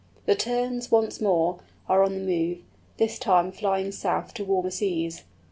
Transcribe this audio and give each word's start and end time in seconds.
The 0.25 0.33
Terns, 0.33 0.89
once 0.89 1.21
more, 1.21 1.59
are 1.87 2.03
on 2.03 2.13
the 2.15 2.21
move, 2.25 2.57
this 2.97 3.19
time 3.19 3.51
flying 3.51 3.91
south 3.91 4.33
to 4.33 4.43
warmer 4.43 4.71
seas. 4.71 5.25